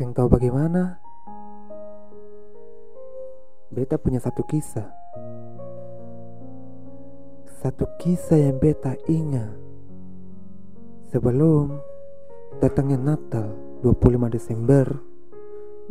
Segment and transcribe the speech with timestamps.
[0.00, 0.96] Yang tahu bagaimana?
[3.68, 4.88] Beta punya satu kisah.
[7.60, 9.52] Satu kisah yang beta ingat
[11.12, 11.76] sebelum
[12.64, 13.52] datangnya Natal
[13.84, 14.88] 25 Desember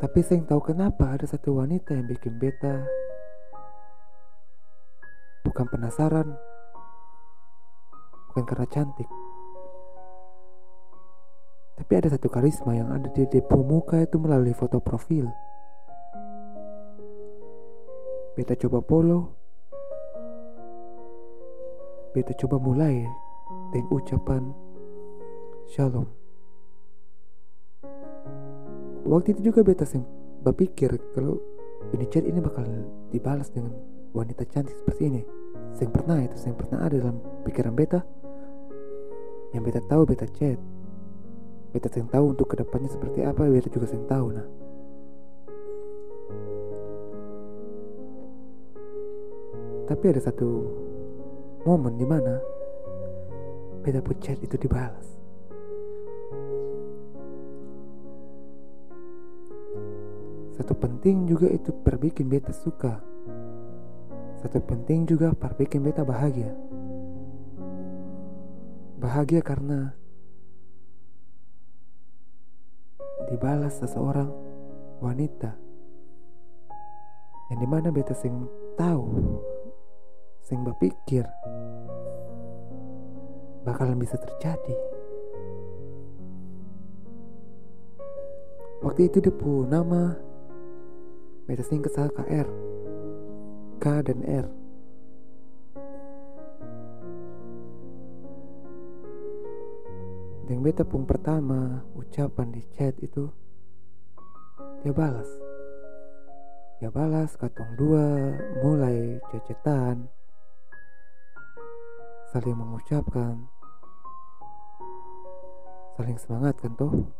[0.00, 2.80] tapi saya tahu kenapa ada satu wanita yang bikin beta
[5.44, 6.28] bukan penasaran,
[8.32, 9.08] bukan karena cantik.
[11.76, 15.28] Tapi ada satu karisma yang ada di depo muka itu melalui foto profil.
[18.36, 19.32] Beta coba follow.
[22.12, 23.06] Beta coba mulai
[23.70, 24.42] dengan ucapan
[25.70, 26.19] Shalom
[29.04, 29.84] waktu itu juga beta
[30.40, 31.36] berpikir kalau
[31.92, 32.64] ini chat ini bakal
[33.12, 33.72] dibalas dengan
[34.12, 35.22] wanita cantik seperti ini.
[35.80, 38.00] Yang pernah itu yang pernah ada dalam pikiran beta.
[39.56, 40.58] Yang beta tahu beta chat.
[41.70, 44.48] Beta yang tahu untuk ke depannya seperti apa beta juga yang tahu nah.
[49.90, 50.48] Tapi ada satu
[51.66, 52.38] momen di mana
[53.82, 55.19] beta pun chat itu dibalas
[60.60, 63.00] Satu penting juga itu perbikin beta suka.
[64.44, 66.52] Satu penting juga perbikin beta bahagia.
[69.00, 69.96] Bahagia karena
[73.32, 74.28] dibalas seseorang
[75.00, 75.56] wanita
[77.48, 78.44] yang di mana beta sing
[78.76, 79.16] tahu
[80.44, 81.24] sing berpikir
[83.64, 84.76] bakalan bisa terjadi
[88.84, 89.32] waktu itu dia
[89.64, 90.29] nama
[91.50, 92.46] Beta singkat saja KR
[93.82, 94.46] K dan R.
[100.46, 103.34] Yang beta pun pertama ucapan di chat itu
[104.86, 105.26] Dia balas.
[106.78, 108.30] Dia balas katong dua
[108.62, 110.06] mulai cecetan.
[112.30, 113.50] Saling mengucapkan.
[115.98, 117.10] Saling semangat kan toh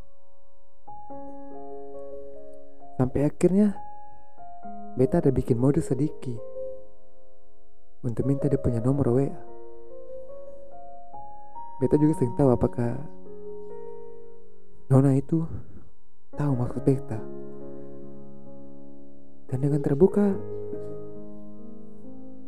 [2.95, 3.90] Sampai akhirnya
[5.01, 6.37] Beta ada bikin mode sedikit
[8.05, 9.33] untuk minta dia punya nomor WA.
[11.81, 13.01] Beta juga sering tahu apakah
[14.93, 15.41] Nona itu
[16.37, 17.17] tahu maksud beta.
[19.49, 20.37] Dan dengan terbuka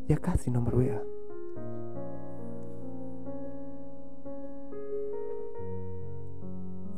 [0.04, 1.00] dia kasih nomor WA.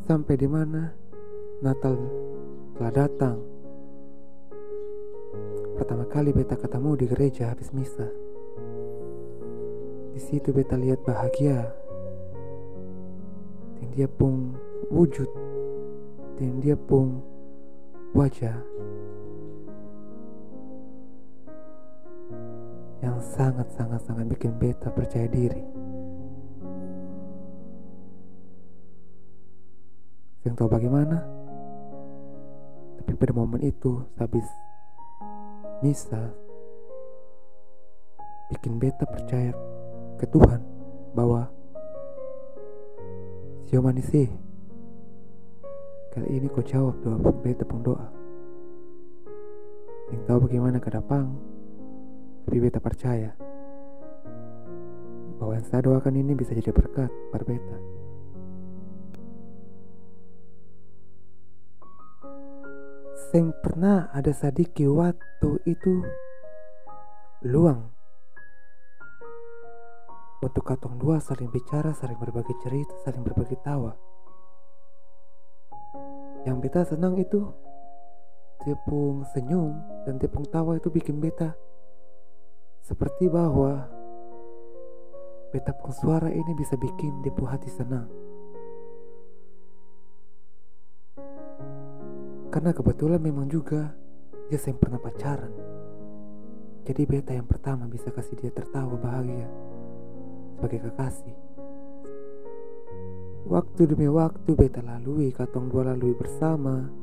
[0.02, 0.90] Sampai di mana
[1.62, 1.94] Natal
[2.74, 3.53] telah datang
[5.74, 8.06] Pertama kali beta ketemu di gereja habis misa.
[10.14, 11.66] Di situ beta lihat bahagia.
[13.82, 14.54] Dan dia pun
[14.94, 15.26] wujud.
[16.38, 17.18] Dan dia pun
[18.14, 18.54] wajah.
[23.02, 25.66] Yang sangat-sangat-sangat bikin beta percaya diri.
[30.46, 31.18] Yang tahu bagaimana?
[33.02, 34.46] Tapi pada momen itu, habis
[35.82, 36.30] bisa.
[38.52, 39.50] Bikin beta percaya
[40.20, 40.60] ke Tuhan
[41.16, 41.48] bahwa
[43.66, 44.28] Sio sih.
[46.14, 48.06] Kali ini kau jawab doa beta pun doa.
[50.14, 51.54] Yang tahu bagaimana ke depan
[52.44, 53.32] tapi beta percaya
[55.40, 57.76] bahwa yang saya doakan ini bisa jadi berkat pada beta
[63.34, 66.06] Sing pernah ada sadiki waktu itu
[67.42, 67.90] luang
[70.38, 73.90] untuk katong dua saling bicara, saling berbagi cerita, saling berbagi tawa.
[76.46, 77.42] Yang beta senang itu
[78.86, 81.58] pun senyum dan pun tawa itu bikin beta
[82.86, 83.90] seperti bahwa
[85.50, 88.06] beta pun suara ini bisa bikin dia pun hati senang.
[92.54, 93.90] Karena kebetulan memang juga
[94.46, 95.50] dia yang pernah pacaran.
[96.86, 99.50] Jadi beta yang pertama bisa kasih dia tertawa bahagia
[100.54, 101.34] sebagai kekasih.
[103.50, 106.94] Waktu demi waktu beta lalui, katong dua lalui bersama.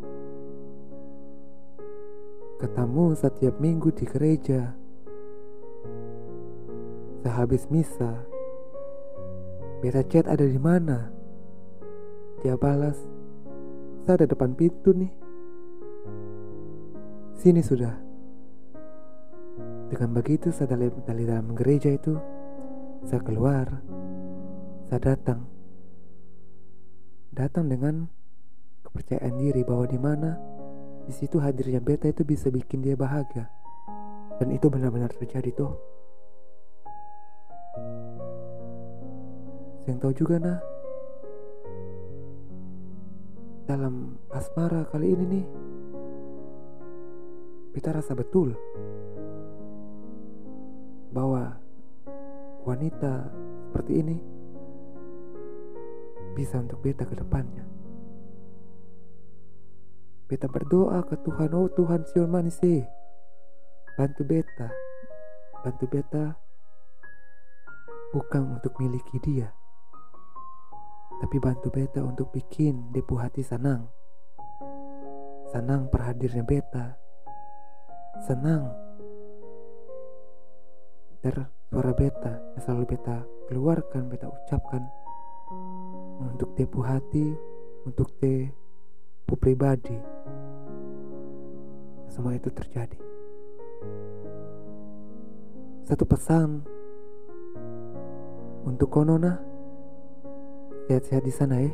[2.63, 4.71] Ketemu setiap minggu di gereja.
[7.27, 8.23] Sehabis misa,
[9.83, 11.11] beta chat ada di mana?
[12.39, 12.97] Dia balas,
[14.07, 15.30] saya ada depan pintu nih.
[17.37, 17.95] Sini sudah.
[19.91, 22.15] Dengan begitu saya dari, dari dalam gereja itu,
[23.03, 23.67] saya keluar,
[24.87, 25.47] saya datang.
[27.31, 28.07] Datang dengan
[28.87, 30.35] kepercayaan diri bahwa di mana
[31.07, 33.47] di situ hadirnya beta itu bisa bikin dia bahagia.
[34.39, 35.73] Dan itu benar-benar terjadi tuh.
[39.87, 40.59] Yang tahu juga nah
[43.71, 45.45] dalam asmara kali ini nih
[47.71, 48.51] kita rasa betul
[51.11, 51.55] bahwa
[52.67, 53.31] wanita
[53.67, 54.17] seperti ini
[56.35, 57.63] bisa untuk beta ke depannya.
[60.27, 62.59] Beta berdoa ke Tuhan, oh Tuhan Sion manis
[63.99, 64.71] bantu beta,
[65.59, 66.39] bantu beta
[68.15, 69.51] bukan untuk miliki dia,
[71.19, 73.91] tapi bantu beta untuk bikin depu hati senang.
[75.51, 76.95] Senang perhadirnya beta,
[78.19, 78.67] senang
[81.21, 81.37] ter
[81.71, 84.83] suara beta yang selalu beta keluarkan, beta ucapkan
[86.19, 87.31] untuk depu hati,
[87.87, 89.95] untuk depu pribadi.
[92.11, 92.99] Semua itu terjadi.
[95.87, 96.63] Satu pesan
[98.67, 99.39] untuk konona
[100.91, 101.71] sehat-sehat di sana ya.